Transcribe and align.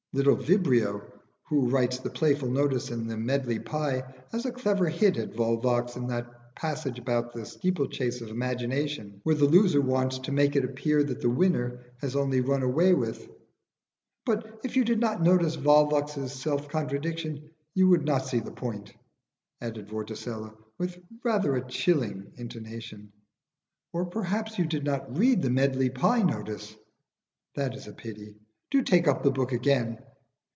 Little 0.13 0.35
Vibrio, 0.35 1.03
who 1.43 1.69
writes 1.69 1.99
the 1.99 2.09
playful 2.09 2.49
notice 2.49 2.91
in 2.91 3.07
the 3.07 3.15
'Medley 3.15 3.59
Pie,' 3.59 4.03
has 4.33 4.45
a 4.45 4.51
clever 4.51 4.89
hit 4.89 5.15
at 5.15 5.31
Volvox 5.33 5.95
in 5.95 6.07
that 6.07 6.53
passage 6.53 6.99
about 6.99 7.31
the 7.31 7.45
steeplechase 7.45 8.19
of 8.19 8.27
imagination, 8.27 9.21
where 9.23 9.35
the 9.35 9.45
loser 9.45 9.79
wants 9.79 10.19
to 10.19 10.33
make 10.33 10.57
it 10.57 10.65
appear 10.65 11.01
that 11.01 11.21
the 11.21 11.29
winner 11.29 11.79
was 12.01 12.17
only 12.17 12.41
run 12.41 12.61
away 12.61 12.93
with. 12.93 13.25
But 14.25 14.59
if 14.65 14.75
you 14.75 14.83
did 14.83 14.99
not 14.99 15.23
notice 15.23 15.55
Volvox's 15.55 16.33
self 16.33 16.67
contradiction 16.67 17.49
you 17.73 17.87
would 17.87 18.03
not 18.03 18.25
see 18.27 18.41
the 18.41 18.51
point," 18.51 18.91
added 19.61 19.87
Vorticella, 19.87 20.53
with 20.77 20.99
rather 21.23 21.55
a 21.55 21.65
chilling 21.65 22.33
intonation. 22.35 23.13
"Or 23.93 24.05
perhaps 24.05 24.59
you 24.59 24.65
did 24.65 24.83
not 24.83 25.17
read 25.17 25.41
the 25.41 25.49
'Medley 25.49 25.89
Pie' 25.89 26.23
notice? 26.23 26.75
That 27.55 27.75
is 27.75 27.87
a 27.87 27.93
pity. 27.93 28.35
Do 28.69 28.81
take 28.83 29.05
up 29.05 29.21
the 29.21 29.31
book 29.31 29.51
again. 29.51 29.97